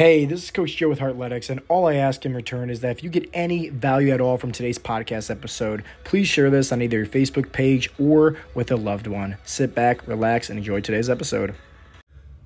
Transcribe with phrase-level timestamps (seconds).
[0.00, 2.92] Hey, this is Coach Joe with Heartletics, and all I ask in return is that
[2.92, 6.80] if you get any value at all from today's podcast episode, please share this on
[6.80, 9.36] either your Facebook page or with a loved one.
[9.44, 11.54] Sit back, relax, and enjoy today's episode.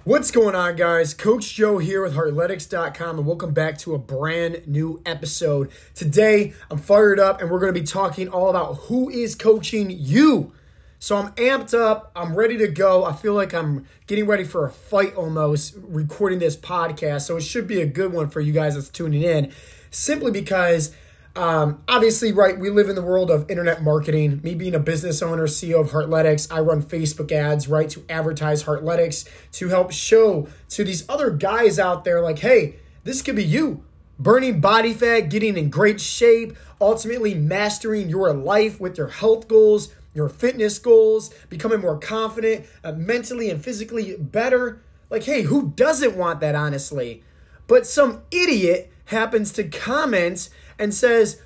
[0.02, 1.14] What's going on, guys?
[1.14, 5.70] Coach Joe here with Heartletics.com, and welcome back to a brand new episode.
[5.94, 9.92] Today, I'm fired up, and we're going to be talking all about who is coaching
[9.92, 10.52] you.
[10.98, 12.10] So I'm amped up.
[12.16, 13.04] I'm ready to go.
[13.04, 17.22] I feel like I'm getting ready for a fight almost recording this podcast.
[17.22, 19.52] So it should be a good one for you guys that's tuning in
[19.90, 20.94] simply because
[21.36, 24.40] um, obviously, right, we live in the world of internet marketing.
[24.44, 28.64] Me being a business owner, CEO of Heartletics, I run Facebook ads, right, to advertise
[28.64, 33.44] Heartletics to help show to these other guys out there, like, hey, this could be
[33.44, 33.84] you.
[34.16, 39.92] Burning body fat, getting in great shape, ultimately mastering your life with your health goals,
[40.14, 44.80] your fitness goals, becoming more confident, uh, mentally and physically better.
[45.10, 47.22] Like, hey, who doesn't want that, honestly?
[47.66, 50.48] But some idiot happens to comment
[50.78, 51.42] and says,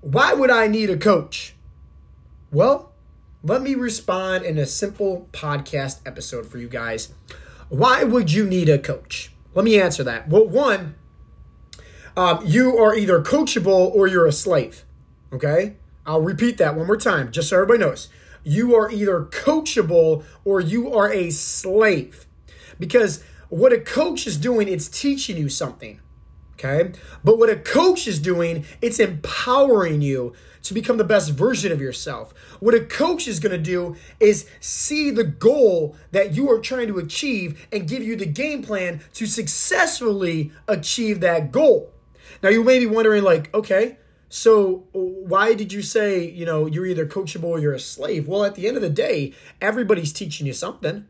[0.00, 1.54] Why would I need a coach?
[2.50, 2.92] Well,
[3.42, 7.12] let me respond in a simple podcast episode for you guys.
[7.68, 9.32] Why would you need a coach?
[9.54, 10.28] Let me answer that.
[10.28, 10.94] Well, one,
[12.16, 14.84] um, you are either coachable or you're a slave.
[15.32, 15.76] Okay?
[16.06, 18.08] I'll repeat that one more time, just so everybody knows.
[18.44, 22.26] You are either coachable or you are a slave.
[22.78, 26.00] Because what a coach is doing, it's teaching you something.
[26.54, 26.92] Okay?
[27.24, 30.32] But what a coach is doing, it's empowering you
[30.62, 32.32] to become the best version of yourself.
[32.60, 36.88] What a coach is going to do is see the goal that you are trying
[36.88, 41.92] to achieve and give you the game plan to successfully achieve that goal.
[42.42, 43.98] Now, you may be wondering, like, okay,
[44.28, 48.26] so why did you say, you know, you're either coachable or you're a slave?
[48.26, 51.06] Well, at the end of the day, everybody's teaching you something.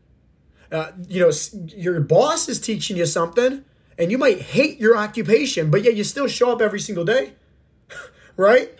[0.71, 1.31] Uh, you know,
[1.75, 3.63] your boss is teaching you something,
[3.97, 7.33] and you might hate your occupation, but yet you still show up every single day,
[8.37, 8.73] right?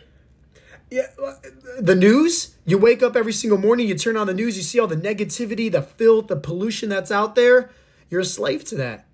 [0.91, 1.33] Yeah, uh,
[1.79, 2.55] the news.
[2.65, 4.97] You wake up every single morning, you turn on the news, you see all the
[4.97, 7.71] negativity, the filth, the pollution that's out there.
[8.09, 9.06] You're a slave to that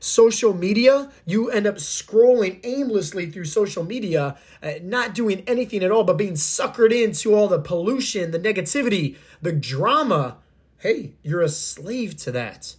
[0.00, 5.90] social media, you end up scrolling aimlessly through social media, uh, not doing anything at
[5.90, 10.38] all, but being suckered into all the pollution, the negativity, the drama.
[10.78, 12.74] Hey, you're a slave to that.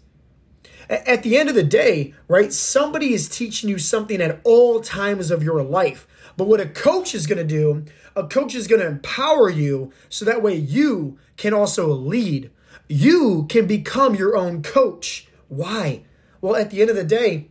[0.87, 5.31] At the end of the day, right, somebody is teaching you something at all times
[5.31, 6.07] of your life.
[6.37, 9.91] But what a coach is going to do, a coach is going to empower you
[10.09, 12.51] so that way you can also lead.
[12.87, 15.27] You can become your own coach.
[15.47, 16.03] Why?
[16.45, 17.47] Well, at the end of the day,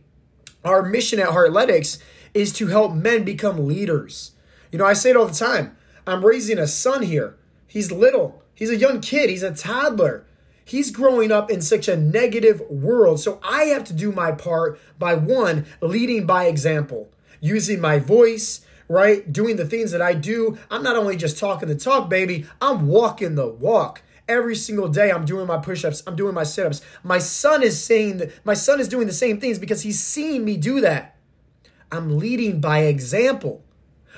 [0.63, 2.01] our mission at Heartletics
[2.33, 4.31] is to help men become leaders.
[4.71, 5.75] You know, I say it all the time.
[6.07, 7.35] I'm raising a son here.
[7.67, 8.41] He's little.
[8.53, 9.29] He's a young kid.
[9.29, 10.25] He's a toddler.
[10.63, 13.19] He's growing up in such a negative world.
[13.19, 17.09] So I have to do my part by one, leading by example,
[17.41, 19.29] using my voice, right?
[19.29, 20.57] Doing the things that I do.
[20.71, 24.03] I'm not only just talking the talk, baby, I'm walking the walk.
[24.27, 26.81] Every single day, I'm doing my push ups, I'm doing my sit ups.
[27.03, 30.43] My son is saying that my son is doing the same things because he's seeing
[30.43, 31.15] me do that.
[31.91, 33.63] I'm leading by example,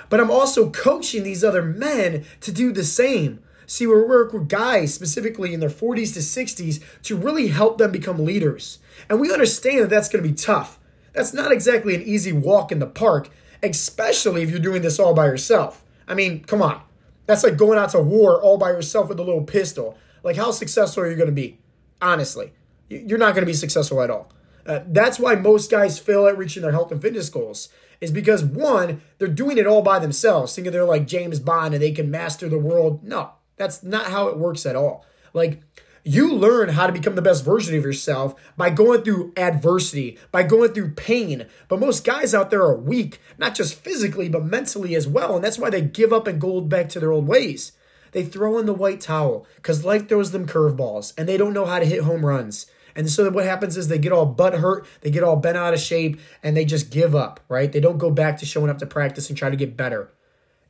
[0.09, 3.39] but I'm also coaching these other men to do the same.
[3.65, 7.91] See, we work with guys specifically in their 40s to 60s to really help them
[7.91, 8.79] become leaders.
[9.09, 10.79] And we understand that that's going to be tough.
[11.11, 13.29] That's not exactly an easy walk in the park,
[13.61, 15.83] especially if you're doing this all by yourself.
[16.07, 16.81] I mean, come on.
[17.27, 19.97] That's like going out to war all by yourself with a little pistol.
[20.23, 21.59] Like, how successful are you going to be?
[22.01, 22.53] Honestly,
[22.89, 24.31] you're not going to be successful at all.
[24.65, 27.69] Uh, that's why most guys fail at reaching their health and fitness goals.
[27.99, 31.81] Is because one, they're doing it all by themselves, thinking they're like James Bond and
[31.81, 33.03] they can master the world.
[33.03, 35.05] No, that's not how it works at all.
[35.33, 35.61] Like,
[36.07, 40.43] you learn how to become the best version of yourself by going through adversity, by
[40.43, 41.47] going through pain.
[41.67, 45.35] But most guys out there are weak, not just physically, but mentally as well.
[45.35, 47.73] And that's why they give up and go back to their old ways.
[48.13, 51.65] They throw in the white towel because life throws them curveballs and they don't know
[51.65, 52.67] how to hit home runs.
[52.95, 55.73] And so what happens is they get all butt hurt, they get all bent out
[55.73, 57.71] of shape, and they just give up, right?
[57.71, 60.11] They don't go back to showing up to practice and try to get better.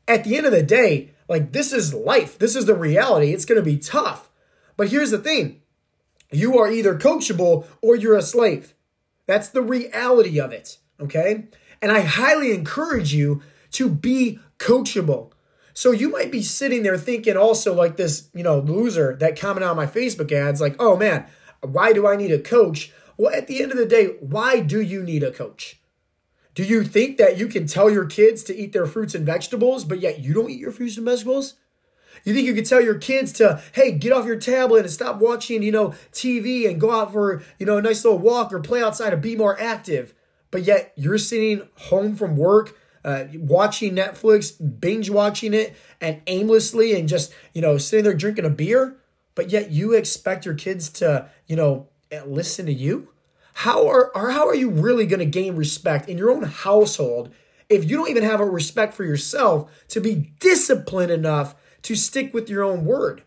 [0.08, 2.38] At the end of the day, like this is life.
[2.38, 3.34] This is the reality.
[3.34, 4.27] It's going to be tough.
[4.78, 5.62] But here's the thing
[6.32, 8.74] you are either coachable or you're a slave.
[9.26, 10.78] That's the reality of it.
[11.00, 11.46] Okay.
[11.82, 13.42] And I highly encourage you
[13.74, 15.32] to be coachable.
[15.74, 19.70] So you might be sitting there thinking also like this, you know, loser that commented
[19.70, 21.28] on my Facebook ads, like, oh man,
[21.62, 22.92] why do I need a coach?
[23.16, 25.80] Well, at the end of the day, why do you need a coach?
[26.56, 29.86] Do you think that you can tell your kids to eat their fruits and vegetables,
[29.86, 31.54] but yet you don't eat your fruits and vegetables?
[32.24, 35.18] You think you could tell your kids to, hey, get off your tablet and stop
[35.18, 38.60] watching, you know, TV and go out for, you know, a nice little walk or
[38.60, 40.14] play outside and be more active.
[40.52, 46.98] but yet you're sitting home from work, uh, watching Netflix, binge watching it, and aimlessly
[46.98, 48.96] and just, you know, sitting there drinking a beer,
[49.36, 51.88] but yet you expect your kids to, you know,
[52.26, 53.10] listen to you?
[53.54, 57.34] How are, or how are you really going to gain respect in your own household
[57.70, 62.34] if you don't even have a respect for yourself to be disciplined enough to stick
[62.34, 63.24] with your own word?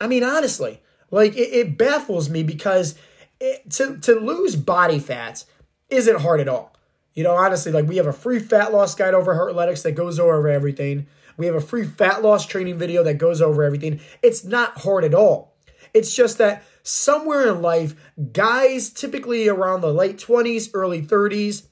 [0.00, 2.96] I mean, honestly, like it, it baffles me because
[3.40, 5.46] it, to, to lose body fats
[5.88, 6.74] isn't hard at all.
[7.14, 10.18] You know, honestly, like we have a free fat loss guide over Heartletics that goes
[10.20, 11.06] over everything.
[11.36, 14.00] We have a free fat loss training video that goes over everything.
[14.22, 15.54] It's not hard at all.
[15.94, 17.94] It's just that somewhere in life,
[18.32, 21.66] guys typically around the late 20s, early 30s,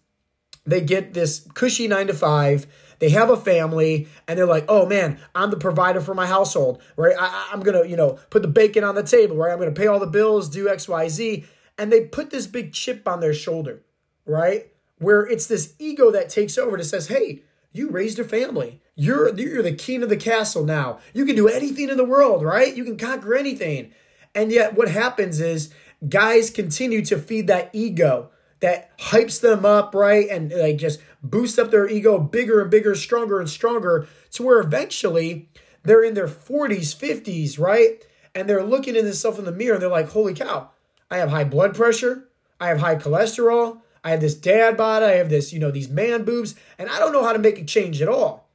[0.64, 2.66] they get this cushy nine to five.
[3.04, 6.80] They have a family and they're like, oh man, I'm the provider for my household,
[6.96, 7.14] right?
[7.20, 9.52] I, am going to, you know, put the bacon on the table, right?
[9.52, 11.44] I'm going to pay all the bills, do X, Y, Z.
[11.76, 13.82] And they put this big chip on their shoulder,
[14.24, 14.68] right?
[15.00, 17.42] Where it's this ego that takes over that says, hey,
[17.72, 18.80] you raised a family.
[18.94, 21.00] You're, you're the king of the castle now.
[21.12, 22.74] You can do anything in the world, right?
[22.74, 23.92] You can conquer anything.
[24.34, 25.74] And yet, what happens is
[26.08, 28.30] guys continue to feed that ego
[28.64, 30.26] that hypes them up, right?
[30.30, 34.58] And like just boosts up their ego bigger and bigger, stronger and stronger to where
[34.58, 35.50] eventually
[35.82, 38.02] they're in their 40s, 50s, right?
[38.34, 40.70] And they're looking at themselves in the mirror and they're like, holy cow,
[41.10, 42.30] I have high blood pressure.
[42.58, 43.82] I have high cholesterol.
[44.02, 45.02] I have this dad bod.
[45.02, 46.54] I have this, you know, these man boobs.
[46.78, 48.48] And I don't know how to make a change at all.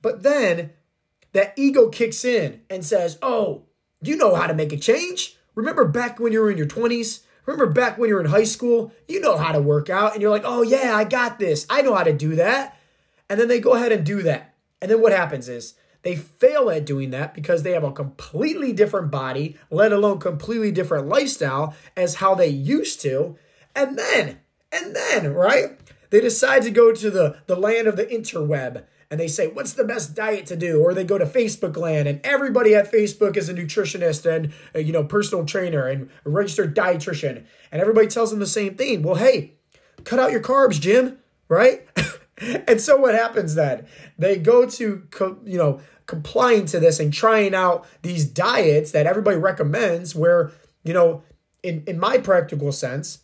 [0.00, 0.70] But then
[1.32, 3.64] that ego kicks in and says, oh,
[4.00, 5.36] you know how to make a change.
[5.54, 7.24] Remember back when you were in your 20s?
[7.46, 8.92] Remember back when you were in high school?
[9.08, 10.12] You know how to work out.
[10.12, 11.66] And you're like, oh, yeah, I got this.
[11.68, 12.76] I know how to do that.
[13.28, 14.54] And then they go ahead and do that.
[14.80, 18.72] And then what happens is they fail at doing that because they have a completely
[18.72, 23.36] different body, let alone completely different lifestyle as how they used to.
[23.74, 24.40] And then,
[24.72, 25.78] and then, right?
[26.10, 29.72] They decide to go to the, the land of the interweb and they say, What's
[29.72, 30.82] the best diet to do?
[30.82, 34.78] Or they go to Facebook land and everybody at Facebook is a nutritionist and, uh,
[34.78, 37.44] you know, personal trainer and registered dietitian.
[37.72, 39.02] And everybody tells them the same thing.
[39.02, 39.54] Well, hey,
[40.04, 41.18] cut out your carbs, Jim,
[41.48, 41.86] right?
[42.38, 43.86] and so what happens then?
[44.16, 45.06] They go to,
[45.44, 50.52] you know, complying to this and trying out these diets that everybody recommends where,
[50.84, 51.22] you know,
[51.62, 53.20] in, in my practical sense,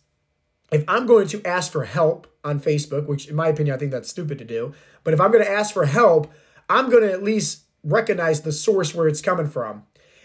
[0.72, 3.92] if I'm going to ask for help on Facebook, which in my opinion, I think
[3.92, 4.72] that's stupid to do,
[5.06, 6.32] but if I'm going to ask for help,
[6.68, 9.84] I'm going to at least recognize the source where it's coming from.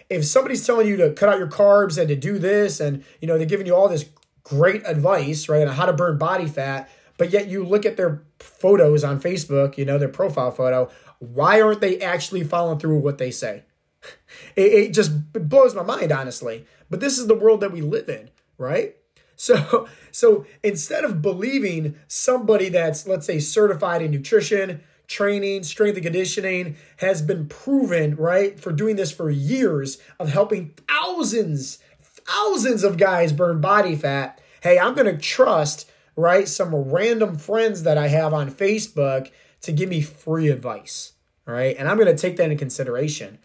[0.10, 3.28] If somebody's telling you to cut out your carbs and to do this, and you
[3.28, 4.10] know they're giving you all this
[4.42, 6.90] great advice, right, on how to burn body fat,
[7.20, 10.90] but yet you look at their photos on Facebook, you know, their profile photo,
[11.20, 13.64] why aren't they actually following through with what they say?
[14.56, 16.66] It, it just blows my mind, honestly.
[16.90, 18.96] But this is the world that we live in, right?
[19.42, 26.04] So, so instead of believing somebody that's, let's say, certified in nutrition, training, strength and
[26.04, 32.98] conditioning, has been proven, right, for doing this for years of helping thousands, thousands of
[32.98, 34.40] guys burn body fat.
[34.62, 39.72] Hey, I'm going to trust, right, some random friends that I have on Facebook to
[39.72, 41.14] give me free advice,
[41.48, 41.76] right?
[41.80, 43.40] And I'm going to take that into consideration.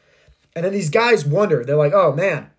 [0.55, 2.51] And then these guys wonder, they're like, oh man,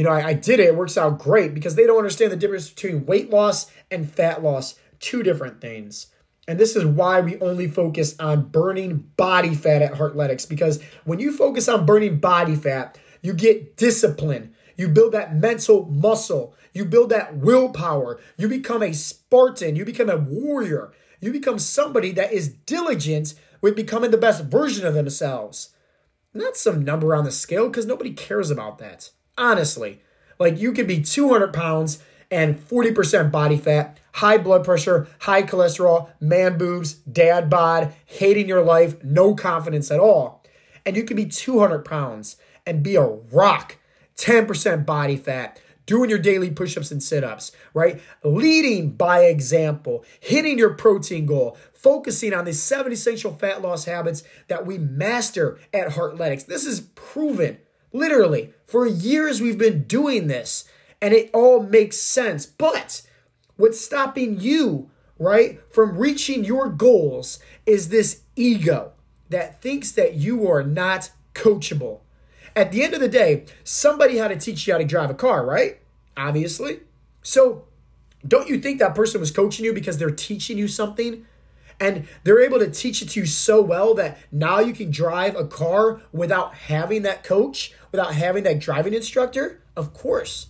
[0.00, 0.68] you know, I, I did it.
[0.68, 4.42] It works out great because they don't understand the difference between weight loss and fat
[4.42, 4.76] loss.
[4.98, 6.06] Two different things.
[6.48, 11.20] And this is why we only focus on burning body fat at Heartletics because when
[11.20, 14.54] you focus on burning body fat, you get discipline.
[14.74, 16.54] You build that mental muscle.
[16.72, 18.18] You build that willpower.
[18.38, 19.76] You become a Spartan.
[19.76, 20.92] You become a warrior.
[21.20, 25.74] You become somebody that is diligent with becoming the best version of themselves.
[26.32, 29.10] Not some number on the scale because nobody cares about that.
[29.40, 30.02] Honestly,
[30.38, 31.98] like you could be 200 pounds
[32.30, 38.62] and 40% body fat, high blood pressure, high cholesterol, man boobs, dad bod, hating your
[38.62, 40.44] life, no confidence at all.
[40.84, 43.78] And you could be 200 pounds and be a rock,
[44.16, 47.98] 10% body fat, doing your daily push ups and sit ups, right?
[48.22, 54.22] Leading by example, hitting your protein goal, focusing on these seven essential fat loss habits
[54.48, 56.44] that we master at Heartletics.
[56.44, 57.56] This is proven
[57.92, 60.64] Literally, for years we've been doing this
[61.00, 62.46] and it all makes sense.
[62.46, 63.02] But
[63.56, 68.92] what's stopping you, right, from reaching your goals is this ego
[69.30, 72.00] that thinks that you are not coachable.
[72.56, 75.14] At the end of the day, somebody had to teach you how to drive a
[75.14, 75.78] car, right?
[76.16, 76.80] Obviously.
[77.22, 77.64] So,
[78.26, 81.24] don't you think that person was coaching you because they're teaching you something
[81.80, 85.34] and they're able to teach it to you so well that now you can drive
[85.34, 89.62] a car without having that coach, without having that driving instructor?
[89.76, 90.48] Of course.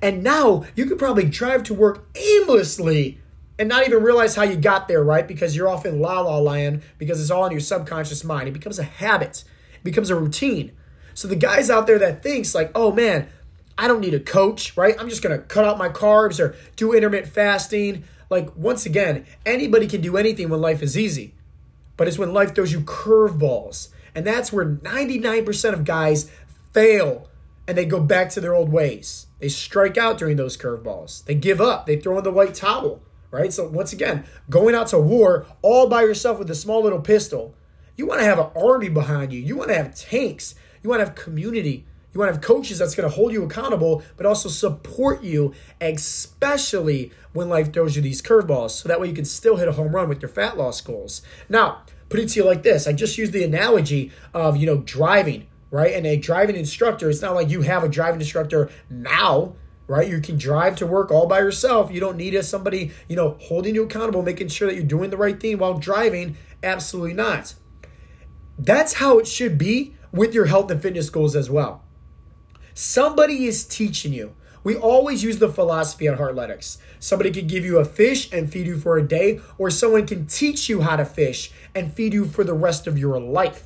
[0.00, 3.18] And now you could probably drive to work aimlessly
[3.58, 5.26] and not even realize how you got there, right?
[5.26, 8.48] Because you're off in la la land because it's all in your subconscious mind.
[8.48, 9.44] It becomes a habit,
[9.74, 10.72] it becomes a routine.
[11.14, 13.28] So the guys out there that thinks like, oh man,
[13.76, 14.94] I don't need a coach, right?
[14.98, 18.04] I'm just gonna cut out my carbs or do intermittent fasting.
[18.34, 21.34] Like once again, anybody can do anything when life is easy,
[21.96, 26.28] but it's when life throws you curveballs, and that's where 99% of guys
[26.72, 27.28] fail
[27.68, 29.28] and they go back to their old ways.
[29.38, 31.24] They strike out during those curveballs.
[31.26, 31.86] They give up.
[31.86, 33.00] They throw in the white towel
[33.34, 33.52] right?
[33.52, 37.56] So once again, going out to war all by yourself with a small little pistol.
[37.96, 39.40] You want to have an army behind you.
[39.40, 40.54] You want to have tanks.
[40.82, 41.84] You want to have community.
[42.14, 45.52] You want to have coaches that's going to hold you accountable, but also support you,
[45.80, 48.70] especially when life throws you these curveballs.
[48.70, 51.22] So that way you can still hit a home run with your fat loss goals.
[51.48, 54.78] Now, put it to you like this I just used the analogy of, you know,
[54.78, 55.92] driving, right?
[55.92, 59.56] And a driving instructor, it's not like you have a driving instructor now
[59.86, 60.08] right?
[60.08, 61.92] You can drive to work all by yourself.
[61.92, 65.16] You don't need somebody, you know, holding you accountable, making sure that you're doing the
[65.18, 66.38] right thing while driving.
[66.62, 67.54] Absolutely not.
[68.58, 71.83] That's how it should be with your health and fitness goals as well.
[72.74, 74.34] Somebody is teaching you.
[74.62, 76.78] We always use the philosophy at Heartletics.
[76.98, 80.26] Somebody could give you a fish and feed you for a day, or someone can
[80.26, 83.64] teach you how to fish and feed you for the rest of your life.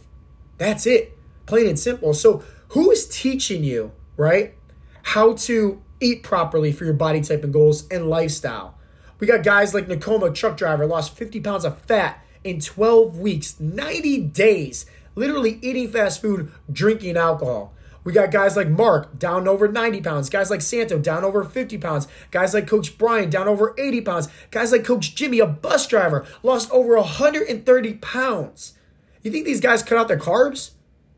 [0.58, 2.14] That's it, plain and simple.
[2.14, 4.54] So, who is teaching you, right,
[5.02, 8.76] how to eat properly for your body type and goals and lifestyle.
[9.18, 13.58] We got guys like Nakoma, truck driver, lost 50 pounds of fat in 12 weeks,
[13.58, 17.74] 90 days, literally eating fast food, drinking alcohol.
[18.04, 21.78] We got guys like Mark down over 90 pounds, guys like Santo down over 50
[21.78, 25.86] pounds, guys like Coach Brian down over 80 pounds, guys like Coach Jimmy, a bus
[25.86, 28.74] driver, lost over 130 pounds.
[29.22, 30.70] You think these guys cut out their carbs?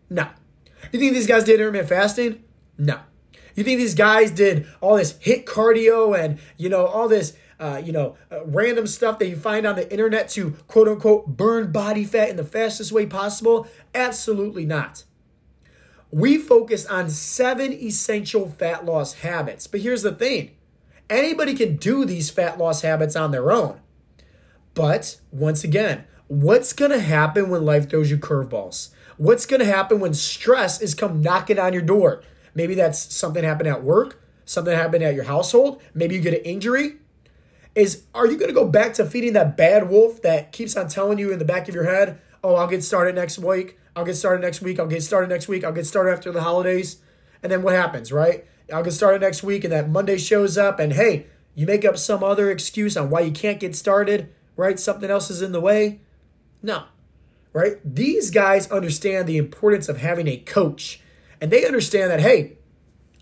[0.08, 0.28] No.
[0.90, 2.42] You think these guys did intermittent fasting?
[2.78, 3.00] No.
[3.54, 7.80] You think these guys did all this HIIT cardio and, you know, all this, uh,
[7.84, 11.70] you know, uh, random stuff that you find on the internet to quote unquote burn
[11.70, 13.66] body fat in the fastest way possible?
[13.94, 15.04] Absolutely not.
[16.12, 19.66] We focus on seven essential fat loss habits.
[19.66, 20.52] But here's the thing
[21.08, 23.80] anybody can do these fat loss habits on their own.
[24.74, 28.90] But once again, what's going to happen when life throws you curveballs?
[29.16, 32.22] What's going to happen when stress is come knocking on your door?
[32.54, 35.82] Maybe that's something happened at work, something happened at your household.
[35.94, 36.96] Maybe you get an injury.
[37.74, 40.88] Is are you going to go back to feeding that bad wolf that keeps on
[40.88, 43.78] telling you in the back of your head, "Oh, I'll get started next week.
[43.94, 44.78] I'll get started next week.
[44.78, 45.64] I'll get started next week.
[45.64, 46.98] I'll get started after the holidays."
[47.42, 48.44] And then what happens, right?
[48.72, 51.98] I'll get started next week and that Monday shows up and hey, you make up
[51.98, 54.78] some other excuse on why you can't get started, right?
[54.78, 56.00] Something else is in the way.
[56.62, 56.84] No.
[57.52, 57.78] Right?
[57.84, 61.00] These guys understand the importance of having a coach
[61.40, 62.58] and they understand that, hey,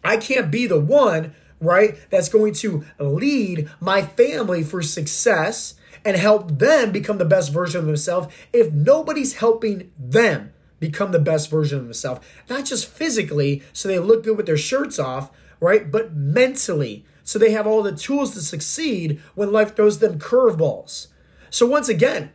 [0.04, 6.16] I can't be the one, right, that's going to lead my family for success and
[6.16, 11.50] help them become the best version of themselves if nobody's helping them become the best
[11.50, 12.26] version of themselves.
[12.48, 15.30] Not just physically, so they look good with their shirts off,
[15.60, 20.18] right, but mentally, so they have all the tools to succeed when life throws them
[20.18, 21.08] curveballs.
[21.50, 22.32] So, once again,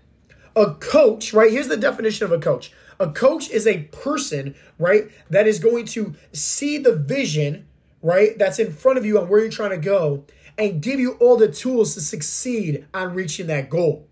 [0.56, 1.52] a coach, right?
[1.52, 5.86] Here's the definition of a coach a coach is a person, right, that is going
[5.86, 7.66] to see the vision,
[8.02, 10.26] right, that's in front of you on where you're trying to go
[10.58, 14.08] and give you all the tools to succeed on reaching that goal.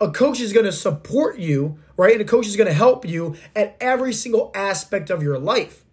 [0.00, 2.12] A coach is going to support you, right?
[2.12, 5.84] And a coach is going to help you at every single aspect of your life.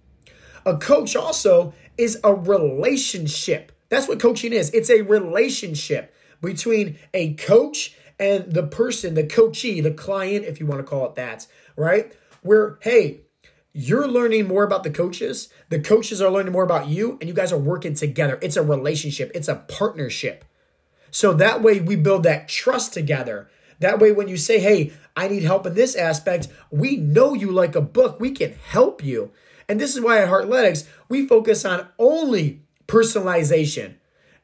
[0.65, 3.71] A coach also is a relationship.
[3.89, 4.69] That's what coaching is.
[4.71, 10.65] It's a relationship between a coach and the person, the coachee, the client, if you
[10.65, 12.13] want to call it that, right?
[12.41, 13.21] where, hey,
[13.73, 17.33] you're learning more about the coaches, the coaches are learning more about you, and you
[17.33, 18.37] guys are working together.
[18.41, 20.43] It's a relationship, it's a partnership.
[21.09, 23.49] So that way we build that trust together.
[23.81, 27.51] That way, when you say, hey, I need help in this aspect, we know you
[27.51, 29.31] like a book, we can help you.
[29.67, 33.95] And this is why at Heartletics, we focus on only personalization.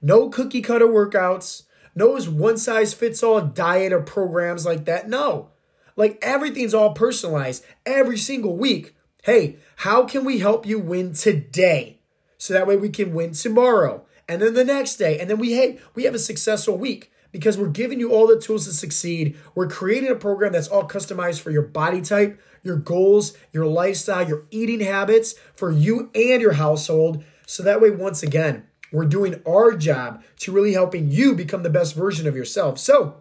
[0.01, 1.63] No cookie cutter workouts,
[1.95, 5.07] no one size fits all diet or programs like that.
[5.07, 5.49] No.
[5.95, 8.95] Like everything's all personalized every single week.
[9.23, 11.99] Hey, how can we help you win today?
[12.37, 15.19] So that way we can win tomorrow and then the next day.
[15.19, 18.39] And then we, hey, we have a successful week because we're giving you all the
[18.39, 19.37] tools to succeed.
[19.53, 24.27] We're creating a program that's all customized for your body type, your goals, your lifestyle,
[24.27, 27.23] your eating habits for you and your household.
[27.45, 31.69] So that way, once again, we're doing our job to really helping you become the
[31.69, 32.79] best version of yourself.
[32.79, 33.17] So,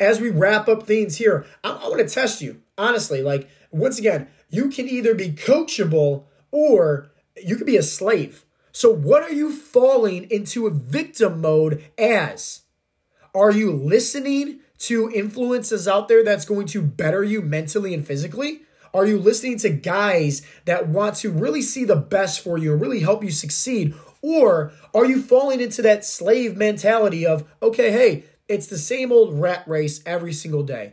[0.00, 3.22] as we wrap up things here, I, I want to test you, honestly.
[3.22, 8.44] Like, once again, you can either be coachable or you could be a slave.
[8.72, 12.63] So, what are you falling into a victim mode as?
[13.34, 18.60] Are you listening to influences out there that's going to better you mentally and physically?
[18.92, 22.80] Are you listening to guys that want to really see the best for you and
[22.80, 23.92] really help you succeed?
[24.22, 29.34] Or are you falling into that slave mentality of, okay, hey, it's the same old
[29.34, 30.92] rat race every single day,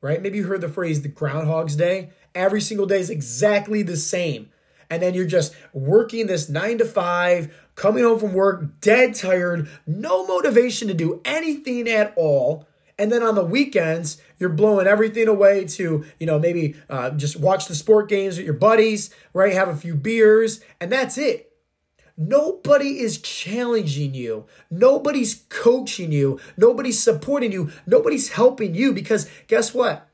[0.00, 0.22] right?
[0.22, 2.08] Maybe you heard the phrase the Groundhog's Day.
[2.34, 4.48] Every single day is exactly the same.
[4.88, 9.68] And then you're just working this nine to five, coming home from work, dead tired,
[9.88, 12.64] no motivation to do anything at all.
[12.96, 17.40] And then on the weekends, you're blowing everything away to, you know, maybe uh, just
[17.40, 19.52] watch the sport games with your buddies, right?
[19.52, 21.52] Have a few beers, and that's it.
[22.16, 24.46] Nobody is challenging you.
[24.70, 26.38] Nobody's coaching you.
[26.56, 27.72] Nobody's supporting you.
[27.84, 30.08] Nobody's helping you because guess what?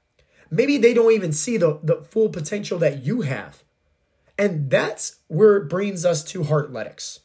[0.50, 3.62] Maybe they don't even see the, the full potential that you have.
[4.38, 7.18] And that's where it brings us to Heartletics.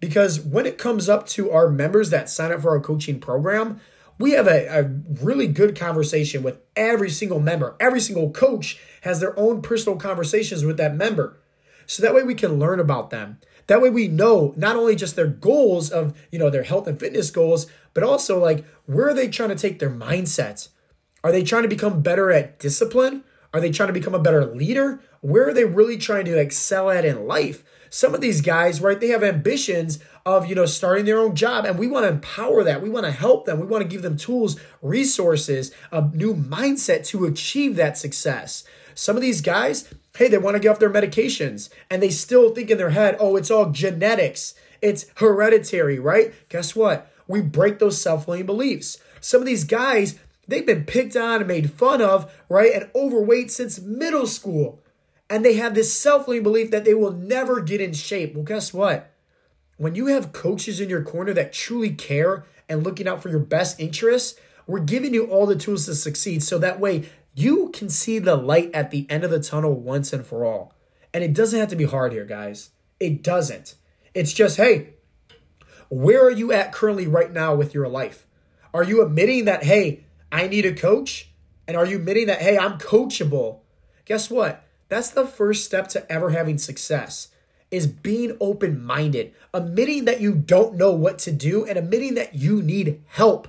[0.00, 3.80] Because when it comes up to our members that sign up for our coaching program,
[4.18, 4.90] we have a, a
[5.22, 7.76] really good conversation with every single member.
[7.80, 11.38] Every single coach has their own personal conversations with that member.
[11.86, 13.38] So that way we can learn about them.
[13.68, 16.98] That way we know not only just their goals of, you know, their health and
[16.98, 20.68] fitness goals, but also like where are they trying to take their mindsets?
[21.24, 23.24] Are they trying to become better at discipline?
[23.52, 25.00] Are they trying to become a better leader?
[25.20, 27.64] Where are they really trying to excel at in life?
[27.90, 31.64] Some of these guys, right, they have ambitions of, you know, starting their own job
[31.64, 32.82] and we want to empower that.
[32.82, 33.60] We want to help them.
[33.60, 38.64] We want to give them tools, resources, a new mindset to achieve that success.
[38.94, 42.54] Some of these guys, hey, they want to get off their medications and they still
[42.54, 46.34] think in their head, oh, it's all genetics, it's hereditary, right?
[46.48, 47.10] Guess what?
[47.28, 48.98] We break those self limiting beliefs.
[49.20, 52.72] Some of these guys, they've been picked on and made fun of, right?
[52.72, 54.80] And overweight since middle school.
[55.28, 58.34] And they have this self limiting belief that they will never get in shape.
[58.34, 59.12] Well, guess what?
[59.76, 63.40] When you have coaches in your corner that truly care and looking out for your
[63.40, 67.90] best interests, we're giving you all the tools to succeed so that way you can
[67.90, 70.74] see the light at the end of the tunnel once and for all.
[71.12, 72.70] And it doesn't have to be hard here, guys.
[72.98, 73.74] It doesn't.
[74.14, 74.94] It's just, hey,
[75.88, 78.26] where are you at currently right now with your life?
[78.72, 81.30] Are you admitting that, hey, I need a coach?
[81.68, 83.60] And are you admitting that, hey, I'm coachable?
[84.04, 84.65] Guess what?
[84.88, 87.28] That's the first step to ever having success
[87.70, 92.62] is being open-minded, admitting that you don't know what to do and admitting that you
[92.62, 93.48] need help.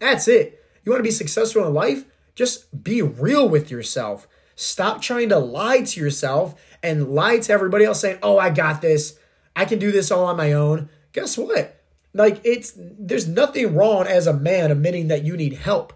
[0.00, 0.64] That's it.
[0.84, 2.04] You want to be successful in life?
[2.34, 4.26] Just be real with yourself.
[4.56, 8.82] Stop trying to lie to yourself and lie to everybody else saying, "Oh, I got
[8.82, 9.18] this.
[9.56, 11.80] I can do this all on my own." Guess what?
[12.12, 15.92] Like it's there's nothing wrong as a man admitting that you need help.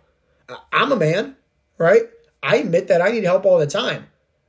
[0.73, 1.37] I'm a man,
[1.77, 2.03] right?
[2.43, 4.07] I admit that I need help all the time.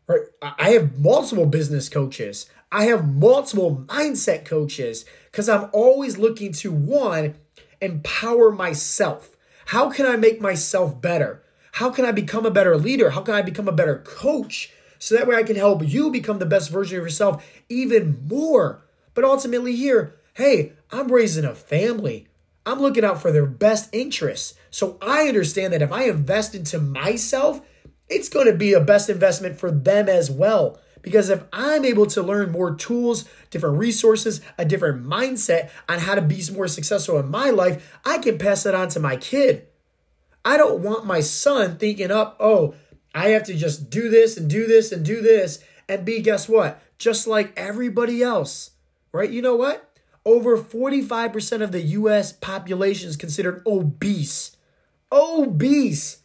[0.10, 0.22] Right?
[0.42, 2.48] I have multiple business coaches.
[2.72, 7.36] I have multiple mindset coaches cuz I'm always looking to one
[7.80, 9.38] empower myself.
[9.68, 11.44] How can I make myself better?
[11.74, 13.12] How can I become a better leader?
[13.12, 14.74] How can I become a better coach?
[14.98, 18.84] So that way I can help you become the best version of yourself even more.
[19.14, 22.28] But ultimately, here, hey, I'm raising a family.
[22.66, 24.56] I'm looking out for their best interests.
[24.72, 27.62] So I understand that if I invest into myself,
[28.10, 30.80] it's going to be a best investment for them as well.
[31.02, 36.16] Because if I'm able to learn more tools, different resources, a different mindset on how
[36.16, 39.68] to be more successful in my life, I can pass that on to my kid.
[40.44, 42.76] I don't want my son thinking up, oh,
[43.14, 46.48] I have to just do this and do this and do this and be, guess
[46.48, 46.82] what?
[46.98, 48.72] Just like everybody else,
[49.12, 49.30] right?
[49.30, 49.90] You know what?
[50.26, 54.56] Over 45% of the US population is considered obese.
[55.12, 56.19] Obese.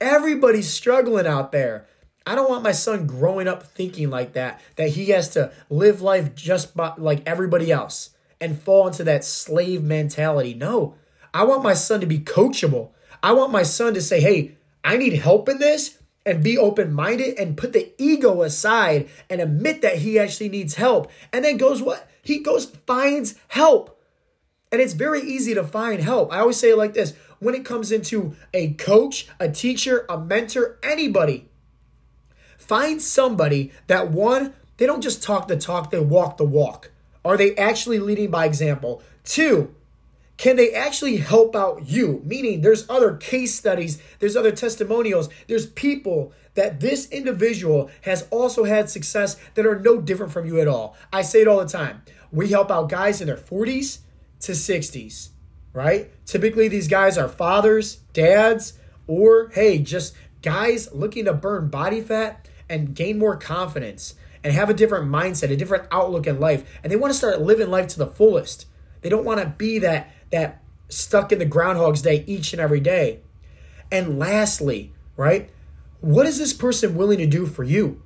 [0.00, 1.86] Everybody's struggling out there.
[2.26, 6.00] I don't want my son growing up thinking like that, that he has to live
[6.00, 8.10] life just by, like everybody else
[8.40, 10.54] and fall into that slave mentality.
[10.54, 10.94] No,
[11.34, 12.90] I want my son to be coachable.
[13.22, 16.92] I want my son to say, hey, I need help in this and be open
[16.92, 21.10] minded and put the ego aside and admit that he actually needs help.
[21.32, 22.08] And then goes what?
[22.22, 23.98] He goes, finds help.
[24.72, 26.32] And it's very easy to find help.
[26.32, 30.18] I always say it like this when it comes into a coach, a teacher, a
[30.18, 31.48] mentor, anybody,
[32.56, 36.90] find somebody that one, they don't just talk the talk, they walk the walk.
[37.24, 39.02] Are they actually leading by example?
[39.24, 39.74] Two,
[40.36, 42.22] can they actually help out you?
[42.24, 48.64] Meaning, there's other case studies, there's other testimonials, there's people that this individual has also
[48.64, 50.96] had success that are no different from you at all.
[51.12, 52.02] I say it all the time.
[52.32, 53.98] We help out guys in their 40s
[54.40, 55.28] to 60s,
[55.72, 56.10] right?
[56.26, 58.74] Typically, these guys are fathers, dads,
[59.06, 64.70] or hey, just guys looking to burn body fat and gain more confidence and have
[64.70, 66.78] a different mindset, a different outlook in life.
[66.82, 68.66] And they want to start living life to the fullest.
[69.02, 72.80] They don't want to be that that stuck in the Groundhog's Day each and every
[72.80, 73.20] day.
[73.90, 75.50] And lastly, right?
[76.00, 78.02] What is this person willing to do for you?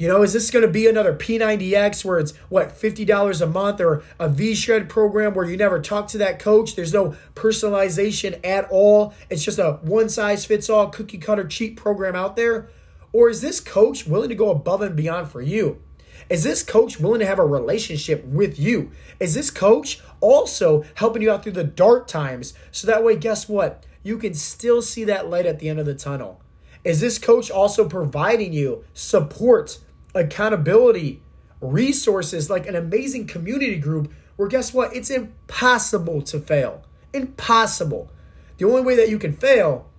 [0.00, 3.82] You know, is this going to be another P90X where it's what $50 a month
[3.82, 6.74] or a V Shred program where you never talk to that coach?
[6.74, 9.12] There's no personalization at all.
[9.28, 12.70] It's just a one size fits all cookie cutter cheap program out there.
[13.12, 15.82] Or is this coach willing to go above and beyond for you?
[16.30, 18.92] Is this coach willing to have a relationship with you?
[19.18, 23.50] Is this coach also helping you out through the dark times so that way, guess
[23.50, 23.84] what?
[24.02, 26.40] You can still see that light at the end of the tunnel.
[26.84, 29.78] Is this coach also providing you support
[30.14, 31.22] accountability,
[31.60, 34.96] resources, like an amazing community group where guess what?
[34.96, 36.82] It's impossible to fail.
[37.12, 38.10] Impossible.
[38.56, 39.90] The only way that you can fail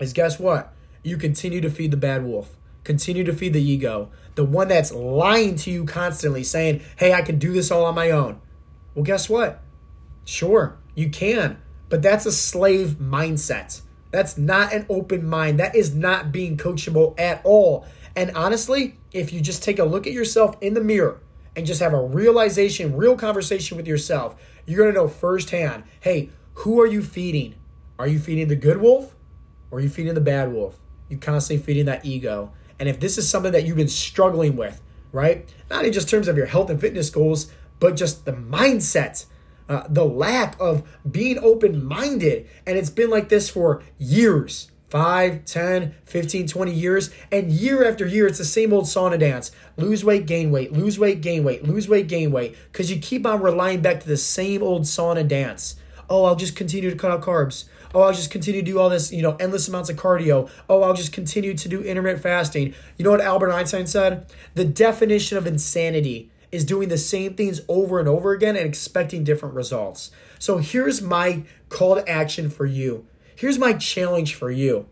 [0.00, 0.72] is guess what?
[1.04, 4.92] You continue to feed the bad wolf, continue to feed the ego, the one that's
[4.92, 8.40] lying to you constantly, saying, hey, I can do this all on my own.
[8.94, 9.62] Well, guess what?
[10.24, 13.82] Sure, you can, but that's a slave mindset.
[14.10, 15.60] That's not an open mind.
[15.60, 17.86] That is not being coachable at all.
[18.16, 21.20] And honestly, if you just take a look at yourself in the mirror
[21.56, 26.30] and just have a realization, real conversation with yourself, you're going to know firsthand hey,
[26.54, 27.54] who are you feeding?
[27.98, 29.14] Are you feeding the good wolf
[29.70, 30.78] or are you feeding the bad wolf?
[31.08, 32.52] You constantly feeding that ego.
[32.78, 35.48] And if this is something that you've been struggling with, right?
[35.70, 37.50] Not in just terms of your health and fitness goals,
[37.80, 39.24] but just the mindset,
[39.68, 42.48] uh, the lack of being open minded.
[42.66, 47.10] And it's been like this for years 5, 10, 15, 20 years.
[47.32, 49.50] And year after year, it's the same old sauna dance.
[49.76, 52.56] Lose weight, gain weight, lose weight, gain weight, lose weight, gain weight.
[52.72, 55.76] Because you keep on relying back to the same old sauna dance.
[56.08, 57.64] Oh, I'll just continue to cut out carbs.
[57.94, 60.48] Oh, I'll just continue to do all this, you know, endless amounts of cardio.
[60.68, 62.74] Oh, I'll just continue to do intermittent fasting.
[62.96, 64.26] You know what Albert Einstein said?
[64.54, 69.24] The definition of insanity is doing the same things over and over again and expecting
[69.24, 70.10] different results.
[70.38, 74.88] So here's my call to action for you Here's my challenge for you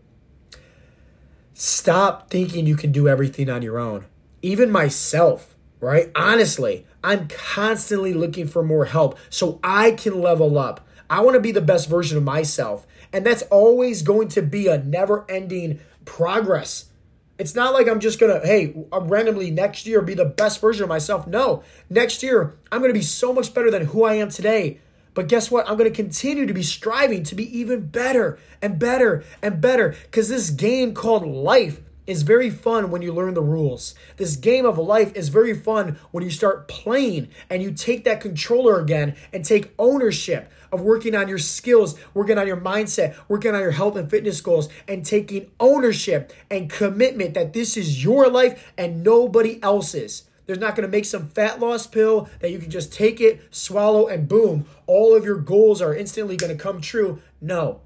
[1.54, 4.04] stop thinking you can do everything on your own.
[4.42, 6.10] Even myself, right?
[6.14, 10.86] Honestly, I'm constantly looking for more help so I can level up.
[11.08, 12.86] I want to be the best version of myself.
[13.14, 16.90] And that's always going to be a never ending progress.
[17.38, 20.82] It's not like I'm just going to, hey, randomly next year be the best version
[20.82, 21.26] of myself.
[21.26, 24.80] No, next year I'm going to be so much better than who I am today.
[25.14, 25.68] But guess what?
[25.68, 29.94] I'm going to continue to be striving to be even better and better and better
[30.04, 33.94] because this game called life is very fun when you learn the rules.
[34.16, 38.20] This game of life is very fun when you start playing and you take that
[38.20, 43.54] controller again and take ownership of working on your skills, working on your mindset, working
[43.54, 48.28] on your health and fitness goals, and taking ownership and commitment that this is your
[48.28, 50.24] life and nobody else's.
[50.46, 53.42] There's not going to make some fat loss pill that you can just take it,
[53.50, 57.22] swallow, and boom, all of your goals are instantly going to come true.
[57.40, 57.80] No.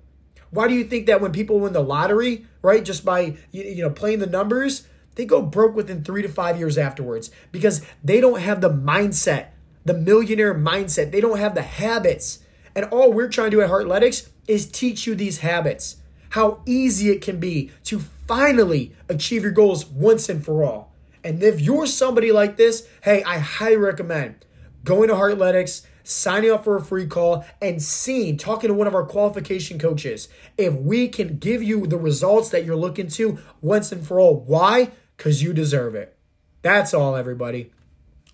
[0.50, 3.90] Why do you think that when people win the lottery, right, just by you know
[3.90, 8.40] playing the numbers, they go broke within three to five years afterwards because they don't
[8.40, 9.48] have the mindset,
[9.84, 11.10] the millionaire mindset.
[11.10, 12.40] They don't have the habits.
[12.74, 15.96] And all we're trying to do at Heartletics is teach you these habits,
[16.30, 20.92] how easy it can be to finally achieve your goals once and for all.
[21.24, 24.44] And if you're somebody like this, hey, I highly recommend
[24.84, 28.94] going to Heartletics, signing up for a free call, and seeing, talking to one of
[28.94, 33.92] our qualification coaches if we can give you the results that you're looking to once
[33.92, 34.40] and for all.
[34.40, 34.92] Why?
[35.16, 36.16] Because you deserve it.
[36.62, 37.70] That's all, everybody.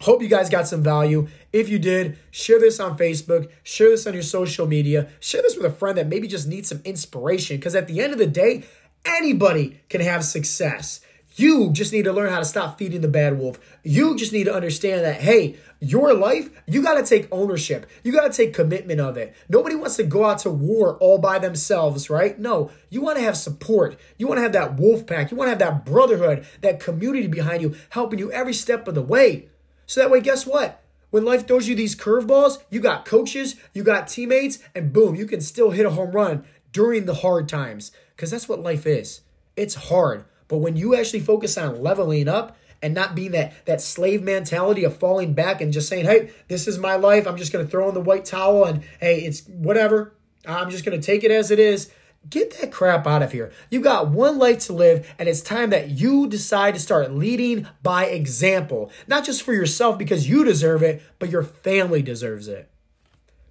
[0.00, 1.28] Hope you guys got some value.
[1.52, 5.56] If you did, share this on Facebook, share this on your social media, share this
[5.56, 7.56] with a friend that maybe just needs some inspiration.
[7.56, 8.64] Because at the end of the day,
[9.04, 11.00] anybody can have success.
[11.36, 13.58] You just need to learn how to stop feeding the bad wolf.
[13.82, 17.86] You just need to understand that, hey, your life, you got to take ownership.
[18.04, 19.34] You got to take commitment of it.
[19.48, 22.38] Nobody wants to go out to war all by themselves, right?
[22.38, 23.98] No, you want to have support.
[24.16, 25.32] You want to have that wolf pack.
[25.32, 28.94] You want to have that brotherhood, that community behind you, helping you every step of
[28.94, 29.48] the way.
[29.86, 30.82] So that way, guess what?
[31.10, 35.26] When life throws you these curveballs, you got coaches, you got teammates, and boom, you
[35.26, 37.90] can still hit a home run during the hard times.
[38.14, 39.22] Because that's what life is.
[39.56, 40.24] It's hard.
[40.48, 44.84] But when you actually focus on leveling up and not being that that slave mentality
[44.84, 47.26] of falling back and just saying, "Hey, this is my life.
[47.26, 50.14] I'm just going to throw in the white towel and hey, it's whatever.
[50.46, 51.90] I'm just going to take it as it is."
[52.28, 53.52] Get that crap out of here.
[53.68, 57.66] You got one life to live, and it's time that you decide to start leading
[57.82, 58.90] by example.
[59.06, 62.70] Not just for yourself because you deserve it, but your family deserves it.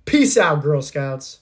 [0.05, 1.41] Peace out, Girl Scouts.